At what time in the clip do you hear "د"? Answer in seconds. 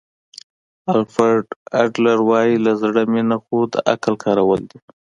3.73-3.75